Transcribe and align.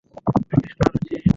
কয়েকটি 0.27 0.67
সোনার 0.71 0.91
চেইন। 1.05 1.21